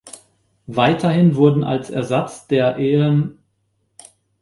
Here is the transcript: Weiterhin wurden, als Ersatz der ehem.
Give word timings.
Weiterhin 0.65 1.35
wurden, 1.35 1.63
als 1.63 1.91
Ersatz 1.91 2.47
der 2.47 2.77
ehem. 2.77 3.37